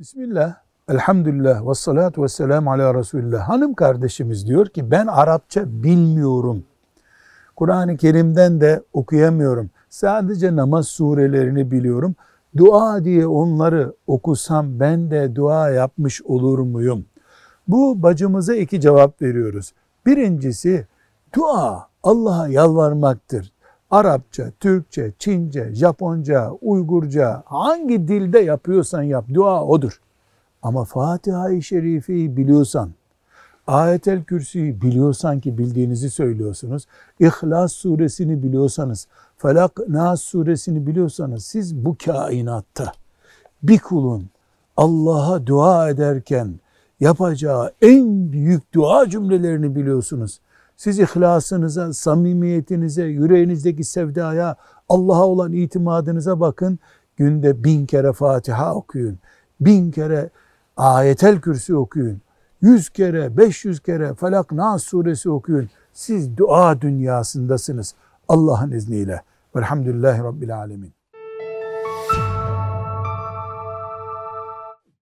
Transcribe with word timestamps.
Bismillah, 0.00 0.54
elhamdülillah 0.88 1.68
ve 1.68 1.74
salatu 1.74 2.22
ve 2.22 2.28
selamu 2.28 2.72
ala 2.72 2.94
Resulillah. 2.94 3.48
Hanım 3.48 3.74
kardeşimiz 3.74 4.46
diyor 4.46 4.66
ki 4.66 4.90
ben 4.90 5.06
Arapça 5.06 5.82
bilmiyorum. 5.82 6.64
Kur'an-ı 7.56 7.96
Kerim'den 7.96 8.60
de 8.60 8.82
okuyamıyorum. 8.92 9.70
Sadece 9.90 10.56
namaz 10.56 10.88
surelerini 10.88 11.70
biliyorum. 11.70 12.14
Dua 12.56 13.04
diye 13.04 13.26
onları 13.26 13.92
okusam 14.06 14.80
ben 14.80 15.10
de 15.10 15.36
dua 15.36 15.70
yapmış 15.70 16.22
olur 16.22 16.58
muyum? 16.58 17.04
Bu 17.68 18.02
bacımıza 18.02 18.54
iki 18.54 18.80
cevap 18.80 19.22
veriyoruz. 19.22 19.72
Birincisi 20.06 20.86
dua 21.36 21.88
Allah'a 22.02 22.48
yalvarmaktır. 22.48 23.52
Arapça, 23.90 24.50
Türkçe, 24.60 25.12
Çince, 25.18 25.74
Japonca, 25.74 26.50
Uygurca 26.50 27.42
hangi 27.46 28.08
dilde 28.08 28.38
yapıyorsan 28.38 29.02
yap 29.02 29.24
dua 29.34 29.64
odur. 29.64 30.00
Ama 30.62 30.84
Fatiha-i 30.84 31.62
Şerife'yi 31.62 32.36
biliyorsan, 32.36 32.90
Ayetel 33.66 34.24
Kürsi'yi 34.24 34.82
biliyorsan 34.82 35.40
ki 35.40 35.58
bildiğinizi 35.58 36.10
söylüyorsunuz. 36.10 36.86
İhlas 37.20 37.72
suresini 37.72 38.42
biliyorsanız, 38.42 39.06
Felak 39.36 39.88
Nas 39.88 40.22
suresini 40.22 40.86
biliyorsanız 40.86 41.44
siz 41.44 41.76
bu 41.76 41.96
kainatta 42.04 42.92
bir 43.62 43.78
kulun 43.78 44.28
Allah'a 44.76 45.46
dua 45.46 45.90
ederken 45.90 46.54
yapacağı 47.00 47.72
en 47.82 48.32
büyük 48.32 48.74
dua 48.74 49.08
cümlelerini 49.08 49.74
biliyorsunuz. 49.74 50.40
Siz 50.78 50.98
ihlasınıza, 50.98 51.92
samimiyetinize, 51.92 53.04
yüreğinizdeki 53.04 53.84
sevdaya, 53.84 54.56
Allah'a 54.88 55.26
olan 55.26 55.52
itimadınıza 55.52 56.40
bakın. 56.40 56.78
Günde 57.16 57.64
bin 57.64 57.86
kere 57.86 58.12
Fatiha 58.12 58.74
okuyun. 58.74 59.18
Bin 59.60 59.90
kere 59.90 60.30
ayetel 60.76 61.40
kürsü 61.40 61.74
okuyun. 61.74 62.20
Yüz 62.60 62.90
kere, 62.90 63.36
beş 63.36 63.64
yüz 63.64 63.80
kere 63.80 64.14
Felak 64.14 64.52
Nas 64.52 64.82
suresi 64.82 65.30
okuyun. 65.30 65.68
Siz 65.92 66.36
dua 66.36 66.80
dünyasındasınız 66.80 67.94
Allah'ın 68.28 68.70
izniyle. 68.70 69.22
Velhamdülillahi 69.56 70.22
Rabbil 70.22 70.56
Alemin. 70.56 70.97